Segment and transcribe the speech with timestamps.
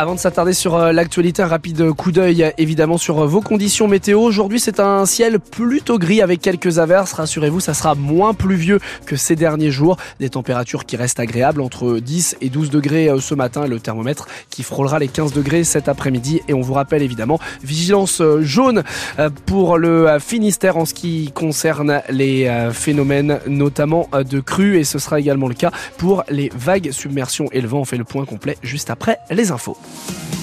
[0.00, 3.88] Avant de s'attarder sur euh, l'actualité, un rapide coup d'œil évidemment sur euh, vos conditions
[3.88, 4.20] météo.
[4.20, 7.14] Aujourd'hui, c'est un ciel plutôt gris avec quelques averses.
[7.14, 9.96] Rassurez-vous, ça sera moins pluvieux que ces derniers jours.
[10.20, 14.28] Des températures qui restent agréables entre 10 et 12 degrés euh, ce matin le thermomètre
[14.50, 16.42] qui frôlera les 15 degrés cet après-midi.
[16.46, 18.84] Et on vous rappelle évidemment vigilance jaune
[19.46, 25.18] pour le Finistère en ce qui concerne les phénomènes notamment de crues et ce sera
[25.18, 27.80] également le cas pour les vagues, submersion et le vent.
[27.80, 29.76] On fait le point complet juste après les infos.
[29.90, 30.37] Thank you.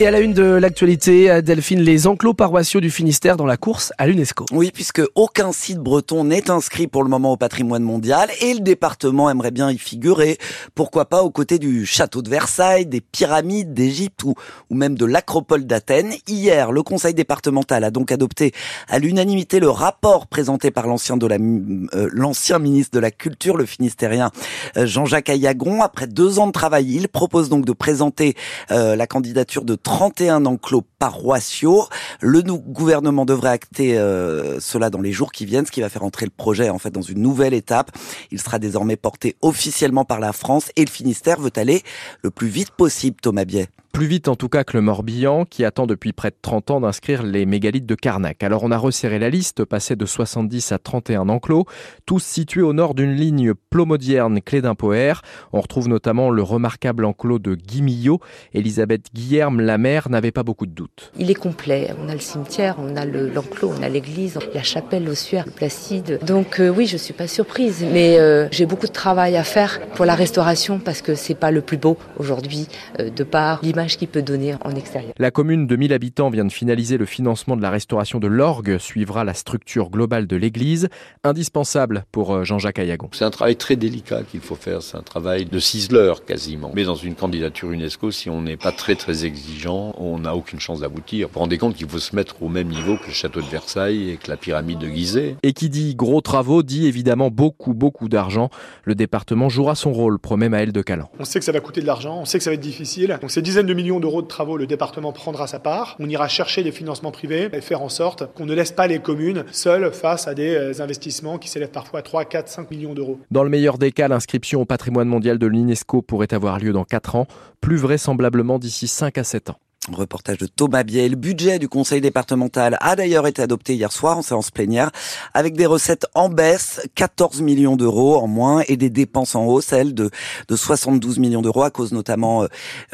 [0.00, 3.92] Et à la une de l'actualité, Delphine, les enclos paroissiaux du Finistère dans la course
[3.96, 4.44] à l'UNESCO.
[4.50, 8.60] Oui, puisque aucun site breton n'est inscrit pour le moment au patrimoine mondial et le
[8.60, 10.38] département aimerait bien y figurer.
[10.74, 14.34] Pourquoi pas aux côtés du château de Versailles, des pyramides d'Égypte ou,
[14.68, 16.14] ou même de l'acropole d'Athènes.
[16.26, 18.50] Hier, le conseil départemental a donc adopté
[18.88, 24.32] à l'unanimité le rapport présenté par l'ancien euh, ministre de la Culture, le finistérien
[24.76, 25.82] euh, Jean-Jacques Ayagon.
[25.82, 28.34] Après deux ans de travail, il propose donc de présenter
[28.72, 31.86] euh, la candidature de 31 enclos paroissiaux.
[32.20, 36.02] Le gouvernement devrait acter euh, cela dans les jours qui viennent, ce qui va faire
[36.02, 37.92] entrer le projet en fait dans une nouvelle étape.
[38.32, 41.82] Il sera désormais porté officiellement par la France et le Finistère veut aller
[42.22, 43.68] le plus vite possible, Thomas Biet.
[43.94, 46.80] Plus vite en tout cas que le Morbihan, qui attend depuis près de 30 ans
[46.80, 48.42] d'inscrire les mégalithes de Carnac.
[48.42, 51.64] Alors on a resserré la liste, passé de 70 à 31 enclos,
[52.04, 55.22] tous situés au nord d'une ligne plomodierne clé d'un poère.
[55.52, 58.18] On retrouve notamment le remarquable enclos de Guimillot.
[58.52, 61.12] Elisabeth Guillerme, la mère, n'avait pas beaucoup de doutes.
[61.16, 61.94] Il est complet.
[62.04, 66.18] On a le cimetière, on a l'enclos, on a l'église, la chapelle ossuaire Placide.
[66.26, 69.80] Donc euh, oui, je suis pas surprise, mais euh, j'ai beaucoup de travail à faire
[69.94, 72.66] pour la restauration parce que c'est pas le plus beau aujourd'hui
[72.98, 75.12] euh, de par l'image qu'il peut donner en extérieur.
[75.18, 78.78] La commune de 1000 habitants vient de finaliser le financement de la restauration de l'orgue,
[78.78, 80.88] suivra la structure globale de l'église,
[81.22, 83.08] indispensable pour euh, Jean-Jacques Ayagon.
[83.12, 86.72] C'est un travail très délicat qu'il faut faire, c'est un travail de ciseleur quasiment.
[86.74, 90.60] Mais dans une candidature UNESCO, si on n'est pas très très exigeant, on n'a aucune
[90.60, 91.28] chance d'aboutir.
[91.28, 93.46] Vous vous rendez compte qu'il faut se mettre au même niveau que le château de
[93.46, 95.36] Versailles et que la pyramide de Gizeh.
[95.42, 98.50] Et qui dit gros travaux dit évidemment beaucoup beaucoup d'argent.
[98.84, 101.10] Le département jouera son rôle, promet Maël de Calan.
[101.18, 103.18] On sait que ça va coûter de l'argent, on sait que ça va être difficile.
[103.20, 105.96] Donc ces dizaines de millions d'euros de travaux, le département prendra sa part.
[105.98, 108.98] On ira chercher des financements privés et faire en sorte qu'on ne laisse pas les
[108.98, 112.94] communes seules face à des euh, investissements qui s'élèvent parfois à 3, 4, 5 millions
[112.94, 113.18] d'euros.
[113.30, 116.84] Dans le meilleur des cas, l'inscription au patrimoine mondial de l'UNESCO pourrait avoir lieu dans
[116.84, 117.26] 4 ans,
[117.60, 119.58] plus vraisemblablement d'ici 5 à 7 ans.
[119.92, 121.10] Reportage de Thomas Biel.
[121.10, 124.90] Le budget du conseil départemental a d'ailleurs été adopté hier soir en séance plénière
[125.34, 129.66] avec des recettes en baisse, 14 millions d'euros en moins et des dépenses en hausse,
[129.66, 130.10] celles de,
[130.48, 132.44] de 72 millions d'euros à cause notamment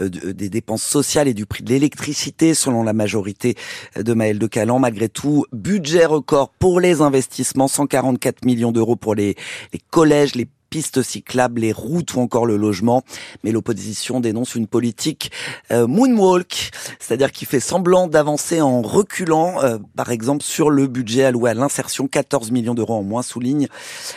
[0.00, 3.56] euh, des dépenses sociales et du prix de l'électricité selon la majorité
[3.97, 4.79] de Maël de Calan.
[4.79, 9.37] Malgré tout, budget record pour les investissements, 144 millions d'euros pour les,
[9.73, 13.03] les collèges, les pistes cyclables, les routes ou encore le logement.
[13.44, 15.32] Mais l'opposition dénonce une politique
[15.72, 21.25] euh, moonwalk, c'est-à-dire qui fait semblant d'avancer en reculant, euh, par exemple sur le budget
[21.25, 23.69] alloué à l'insertion, 14 millions d'euros en moins, souligne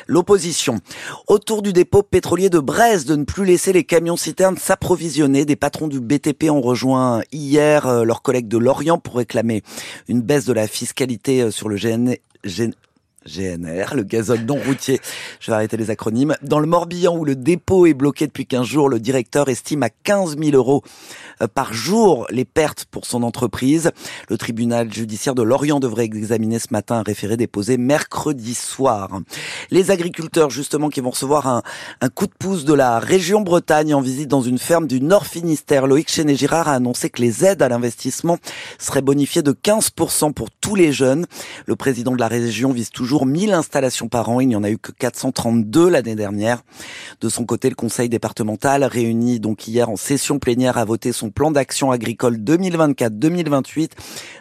[0.08, 0.80] l'opposition.
[1.28, 5.46] Autour du dépôt pétrolier de Brest, de ne plus laisser les camions-citernes s'approvisionner.
[5.46, 9.64] Des patrons du BTP ont rejoint hier euh, leurs collègues de Lorient pour réclamer
[10.08, 12.16] une baisse de la fiscalité sur le GN,
[13.26, 15.00] GNR, le gazole non routier.
[15.40, 16.36] Je vais arrêter les acronymes.
[16.42, 19.90] Dans le Morbihan, où le dépôt est bloqué depuis 15 jours, le directeur estime à
[19.90, 20.84] 15 000 euros
[21.42, 23.92] euh, par jour les pertes pour son entreprise.
[24.30, 29.20] Le tribunal judiciaire de Lorient devrait examiner ce matin un référé déposé mercredi soir.
[29.72, 31.64] Les agriculteurs, justement, qui vont recevoir un,
[32.02, 35.26] un coup de pouce de la région Bretagne en visite dans une ferme du Nord
[35.26, 35.88] Finistère.
[35.88, 38.38] Loïc Chenet-Girard a annoncé que les aides à l'investissement
[38.80, 41.26] seraient bonifiées de 15% pour tous les jeunes.
[41.66, 44.40] Le président de la région vise toujours 1000 installations par an.
[44.40, 46.64] Il n'y en a eu que 432 l'année dernière.
[47.22, 51.30] De son côté, le conseil départemental, réuni donc hier en session plénière, a voté son
[51.30, 53.92] plan d'action agricole 2024-2028,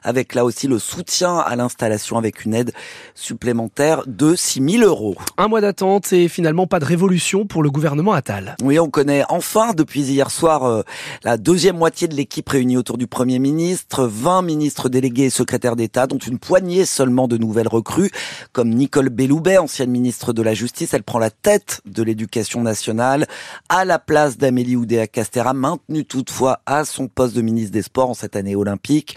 [0.03, 2.72] avec là aussi le soutien à l'installation avec une aide
[3.15, 5.16] supplémentaire de 6000 euros.
[5.39, 8.57] Un mois d'attente et finalement pas de révolution pour le gouvernement Attal.
[8.63, 10.83] Oui, on connaît enfin depuis hier soir euh,
[11.25, 15.77] la deuxième moitié de l'équipe réunie autour du Premier ministre, 20 ministres délégués et secrétaires
[15.77, 18.10] d'État, dont une poignée seulement de nouvelles recrues,
[18.53, 20.94] comme Nicole Belloubet, ancienne ministre de la Justice.
[20.94, 23.26] Elle prend la tête de l'éducation nationale
[23.68, 28.14] à la place d'Amélie Oudéa-Castera, maintenue toutefois à son poste de ministre des Sports en
[28.14, 29.16] cette année olympique.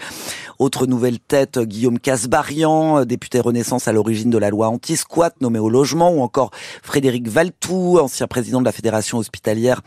[0.58, 5.68] Autre nouvelle tête, Guillaume Casbarian, député Renaissance à l'origine de la loi anti-squat nommé au
[5.68, 6.50] logement, ou encore
[6.82, 9.82] Frédéric Valtou, ancien président de la Fédération hospitalière,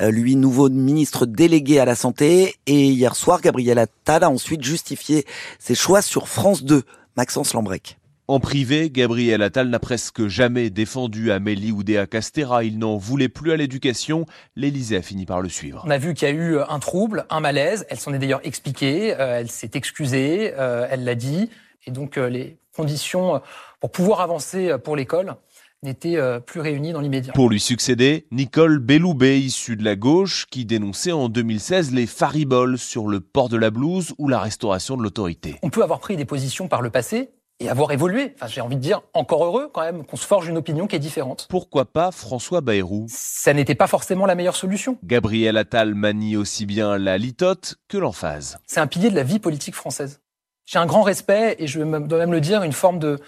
[0.00, 2.56] euh, lui nouveau ministre délégué à la santé.
[2.66, 5.24] Et hier soir, Gabriel Attal a ensuite justifié
[5.58, 6.82] ses choix sur France 2.
[7.16, 7.97] Maxence Lambrec.
[8.30, 12.62] En privé, Gabriel Attal n'a presque jamais défendu Amélie Oudéa Castera.
[12.62, 14.26] Il n'en voulait plus à l'éducation.
[14.54, 15.82] L'Élysée a fini par le suivre.
[15.86, 17.86] On a vu qu'il y a eu un trouble, un malaise.
[17.88, 19.18] Elle s'en est d'ailleurs expliquée.
[19.18, 20.52] Euh, elle s'est excusée.
[20.58, 21.48] Euh, elle l'a dit.
[21.86, 23.40] Et donc, euh, les conditions
[23.80, 25.36] pour pouvoir avancer pour l'école
[25.82, 27.32] n'étaient plus réunies dans l'immédiat.
[27.32, 32.76] Pour lui succéder, Nicole Belloubet, issue de la gauche, qui dénonçait en 2016 les fariboles
[32.76, 35.56] sur le port de la blouse ou la restauration de l'autorité.
[35.62, 37.30] On peut avoir pris des positions par le passé
[37.60, 38.34] et avoir évolué.
[38.36, 40.96] Enfin, j'ai envie de dire, encore heureux quand même qu'on se forge une opinion qui
[40.96, 41.46] est différente.
[41.48, 43.06] Pourquoi pas François Bayrou?
[43.08, 44.98] Ça n'était pas forcément la meilleure solution.
[45.04, 48.58] Gabriel Attal manie aussi bien la litote que l'emphase.
[48.66, 50.20] C'est un pilier de la vie politique française.
[50.66, 53.18] J'ai un grand respect et je dois même le dire, une forme de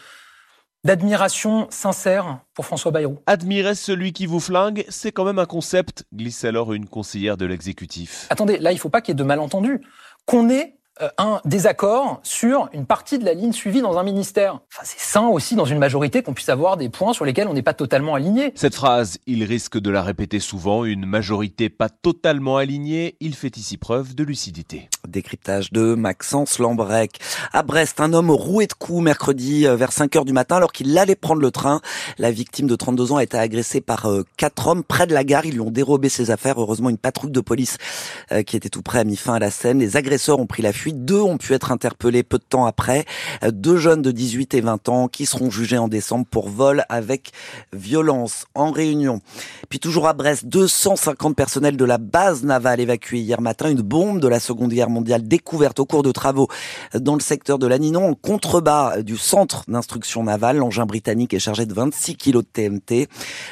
[0.82, 3.18] d'admiration sincère pour François Bayrou.
[3.26, 7.44] Admirer celui qui vous flingue, c'est quand même un concept, glisse alors une conseillère de
[7.44, 8.26] l'exécutif.
[8.30, 9.82] Attendez, là, il ne faut pas qu'il y ait de malentendus.
[10.24, 10.79] Qu'on ait
[11.18, 14.60] un désaccord sur une partie de la ligne suivie dans un ministère.
[14.72, 17.54] Enfin, c'est sain aussi dans une majorité qu'on puisse avoir des points sur lesquels on
[17.54, 18.52] n'est pas totalement aligné.
[18.54, 23.56] Cette phrase, il risque de la répéter souvent, une majorité pas totalement alignée, il fait
[23.56, 24.88] ici preuve de lucidité.
[25.08, 27.18] Décryptage de Maxence Lambrec.
[27.52, 30.72] À Brest, un homme roué de coups mercredi euh, vers 5 heures du matin alors
[30.72, 31.80] qu'il allait prendre le train.
[32.18, 35.24] La victime de 32 ans a été agressée par euh, quatre hommes près de la
[35.24, 35.46] gare.
[35.46, 36.60] Ils lui ont dérobé ses affaires.
[36.60, 37.78] Heureusement, une patrouille de police
[38.46, 39.78] qui était tout près a mis fin à la scène.
[39.78, 43.04] Les agresseurs ont pris la fuite deux ont pu être interpellés peu de temps après.
[43.50, 47.30] Deux jeunes de 18 et 20 ans qui seront jugés en décembre pour vol avec
[47.72, 49.20] violence en réunion.
[49.68, 53.70] Puis toujours à Brest, 250 personnels de la base navale évacués hier matin.
[53.70, 56.48] Une bombe de la Seconde Guerre mondiale découverte au cours de travaux
[56.94, 60.58] dans le secteur de l'Aninon en contrebas du centre d'instruction navale.
[60.58, 63.08] L'engin britannique est chargé de 26 kilos de TMT.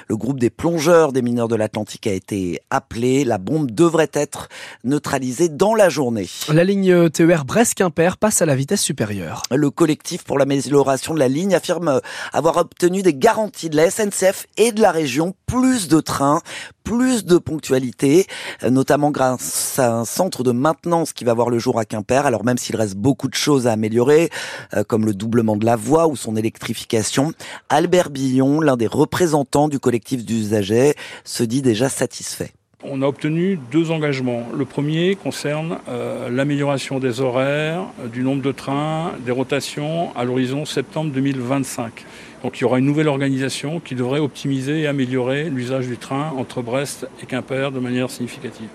[0.08, 3.25] Le groupe des plongeurs des mineurs de l'Atlantique a été appelé.
[3.25, 4.49] La bombe devrait être
[4.84, 6.29] neutralisée dans la journée.
[6.52, 9.42] La ligne TER Brest-Quimper passe à la vitesse supérieure.
[9.54, 12.00] Le collectif pour l'amélioration de la ligne affirme
[12.32, 16.40] avoir obtenu des garanties de la SNCF et de la région, plus de trains,
[16.84, 18.26] plus de ponctualité,
[18.62, 22.25] notamment grâce à un centre de maintenance qui va voir le jour à Quimper.
[22.25, 24.31] Alors même s'il reste beaucoup de choses à améliorer,
[24.74, 27.32] euh, comme le doublement de la voie ou son électrification,
[27.69, 32.52] Albert Billon, l'un des représentants du collectif d'usagers, se dit déjà satisfait.
[32.84, 34.46] On a obtenu deux engagements.
[34.56, 40.22] Le premier concerne euh, l'amélioration des horaires, euh, du nombre de trains, des rotations à
[40.22, 42.04] l'horizon septembre 2025.
[42.44, 46.32] Donc il y aura une nouvelle organisation qui devrait optimiser et améliorer l'usage du train
[46.36, 48.69] entre Brest et Quimper de manière significative.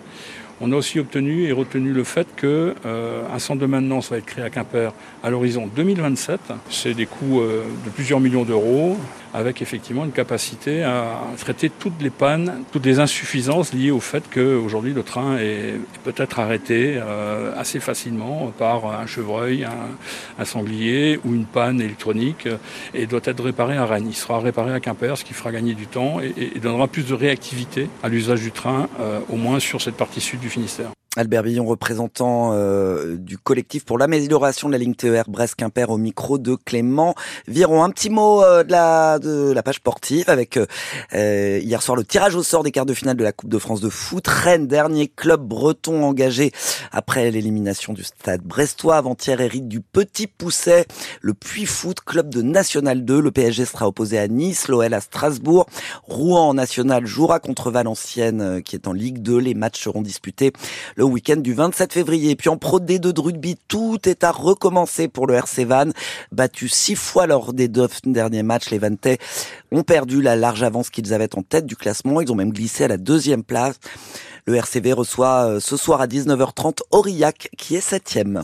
[0.59, 2.47] On a aussi obtenu et retenu le fait qu'un
[2.85, 6.39] euh, centre de maintenance va être créé à Quimper à l'horizon 2027.
[6.69, 8.97] C'est des coûts euh, de plusieurs millions d'euros
[9.33, 14.23] avec effectivement une capacité à traiter toutes les pannes, toutes les insuffisances liées au fait
[14.31, 19.65] qu'aujourd'hui le train est peut-être arrêté euh, assez facilement par un chevreuil,
[20.39, 22.47] un, sanglier ou une panne électronique
[22.93, 24.07] et doit être réparé à Rennes.
[24.07, 27.13] Il sera réparé à Quimper, ce qui fera gagner du temps et, donnera plus de
[27.13, 28.87] réactivité à l'usage du train,
[29.29, 30.91] au moins sur cette partie sud du Finistère.
[31.15, 36.39] Albert Billon, représentant euh, du collectif pour l'amélioration de la ligne TER Brest-Quimper au micro
[36.39, 37.13] de Clément
[37.47, 37.83] Viron.
[37.83, 42.03] Un petit mot euh, de, la, de la page sportive avec euh, hier soir le
[42.03, 44.27] tirage au sort des quarts de finale de la Coupe de France de foot.
[44.27, 46.51] Rennes, dernier club breton engagé
[46.91, 48.95] après l'élimination du stade brestois.
[48.95, 50.87] Avant-hier, hérite du Petit Pousset,
[51.21, 53.21] le Puy Foot, club de National 2.
[53.21, 55.67] Le PSG sera opposé à Nice, l'OL à Strasbourg.
[56.05, 59.37] Rouen en National jouera contre Valenciennes qui est en Ligue 2.
[59.37, 60.53] Les matchs seront disputés
[61.05, 62.35] week-end du 27 février.
[62.35, 65.89] puis en Pro D2 de rugby, tout est à recommencer pour le RC Van.
[66.31, 69.17] Battu six fois lors des deux derniers matchs, les Vantais
[69.71, 72.21] ont perdu la large avance qu'ils avaient en tête du classement.
[72.21, 73.79] Ils ont même glissé à la deuxième place.
[74.45, 78.43] Le RCV reçoit euh, ce soir à 19h30 Aurillac qui est septième.